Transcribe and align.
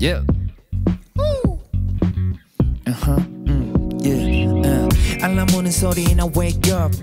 Yeah. 0.00 0.22
Uh-huh. 2.86 3.18
Mm, 3.46 3.98
yeah. 4.00 4.62
Uh. 4.62 4.88
알람 5.20 5.52
오는 5.56 5.72
소리 5.72 6.14
나 6.14 6.24
wake 6.36 6.72
up. 6.72 6.94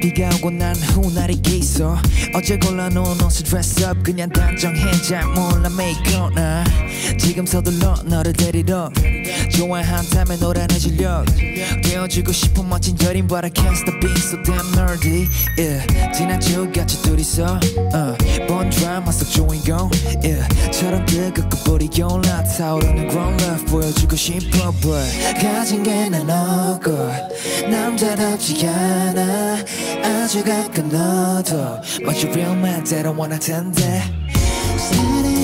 비가 0.00 0.30
오고 0.36 0.50
난후 0.50 1.12
날이 1.14 1.40
있어 1.46 1.96
어제 2.34 2.56
골라놓은 2.58 3.20
옷을 3.22 3.44
dress 3.44 3.84
up 3.84 4.02
그냥 4.02 4.30
단정해 4.30 4.80
잘 5.06 5.26
몰라 5.26 5.68
make 5.72 6.14
up 6.14 6.34
나 6.34 6.64
지금 7.18 7.44
서둘러 7.44 7.94
너를 8.04 8.32
데리러 8.32 8.90
좋아한다면 9.54 10.38
노란의 10.40 10.78
진력 10.78 11.26
되어주고 11.82 12.32
싶은 12.32 12.68
멋진 12.68 12.96
여린 13.02 13.26
But 13.26 13.44
I 13.44 13.50
can't 13.50 13.76
stop 13.76 14.00
being 14.00 14.16
so 14.16 14.42
damn 14.42 14.64
nerdy 14.72 15.28
yeah. 15.58 16.12
지난 16.14 16.40
주같이 16.40 17.02
둘이서 17.02 17.60
uh, 17.92 18.16
타오르는 22.60 23.08
grown 23.08 23.40
love 23.40 23.64
보여주고 23.64 24.14
싶어 24.16 24.70
but 24.82 25.40
가진 25.40 25.82
게난 25.82 26.26
너고 26.26 26.90
남자답지 27.70 28.66
않아. 28.66 29.56
아주 30.04 30.44
가끔 30.44 30.90
너도. 30.90 31.80
But 32.04 32.22
you 32.22 32.30
real 32.34 32.52
man 32.52 32.84
때론 32.84 33.16
원할 33.16 33.38
텐데 33.38 34.02
사랑 34.76 35.39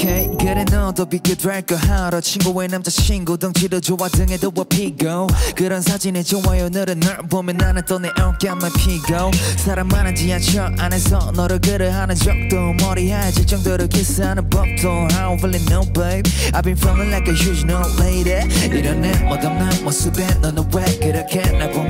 Okay, 0.00 0.30
그래 0.38 0.64
너도 0.64 1.04
비게 1.04 1.34
될거 1.34 1.76
하러 1.76 2.22
친구의 2.22 2.68
남자친구 2.68 3.36
덩치도 3.36 3.80
좋아. 3.82 4.08
등에도 4.08 4.50
피고. 4.64 5.26
그런 5.54 5.82
사진에 5.82 6.22
좋아요. 6.22 6.70
늘은 6.70 7.00
널 7.00 7.18
보면 7.28 7.58
나는 7.58 7.82
또 7.84 7.98
내 7.98 8.08
어깨만 8.08 8.72
피고. 8.78 9.30
사람 9.58 9.88
많은 9.88 10.14
지하철 10.14 10.74
안에서 10.80 11.32
너를 11.36 11.60
그래 11.60 11.90
하는 11.90 12.14
적도 12.14 12.56
머리 12.80 13.10
하얘질 13.10 13.46
정도로 13.46 13.88
키스하는 13.88 14.48
법도 14.48 14.88
I 14.88 15.08
don't 15.08 15.36
really 15.44 15.62
know 15.66 15.84
babe. 15.92 16.24
I've 16.54 16.62
been 16.64 16.78
feeling 16.78 17.10
like 17.12 17.28
a 17.28 17.34
huge 17.36 17.64
no 17.68 17.82
lady. 18.00 18.40
이런 18.72 19.02
내 19.02 19.12
멋없는 19.24 19.84
모습에 19.84 20.24
너는 20.40 20.64
왜 20.74 20.84
그렇게 20.98 21.42
날 21.58 21.70
보며 21.72 21.89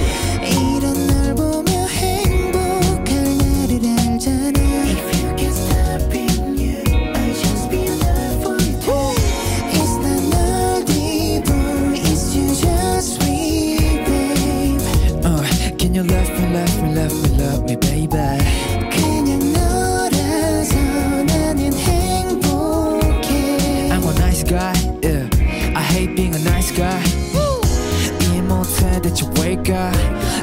대체 29.50 29.50
왜일까 29.50 29.92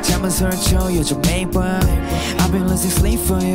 잠은 0.01 0.29
설쳐 0.29 0.94
요즘 0.94 1.21
매일 1.21 1.49
밤 1.49 1.79
I've 2.39 2.51
been 2.51 2.67
losing 2.67 2.91
sleep 2.91 3.19
for 3.19 3.39
you 3.44 3.53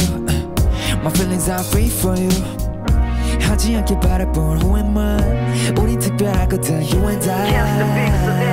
My 1.03 1.11
feelings 1.11 1.51
are 1.51 1.63
free 1.65 1.89
for 1.89 2.17
you 2.19 2.31
하지 3.41 3.77
않길 3.77 4.01
바랄 4.01 4.31
뿐 4.33 4.59
Who 4.63 4.77
am 4.77 4.97
I 4.97 5.75
우린 5.81 5.99
특별하거든 5.99 6.83
You 6.83 7.09
and 7.09 7.31
I 7.31 8.52